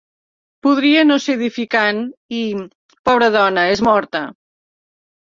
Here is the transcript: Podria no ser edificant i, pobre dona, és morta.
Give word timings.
Podria 0.67 1.01
no 1.09 1.17
ser 1.25 1.33
edificant 1.39 1.99
i, 2.37 2.39
pobre 3.11 3.27
dona, 3.35 3.67
és 3.75 3.83
morta. 3.89 4.23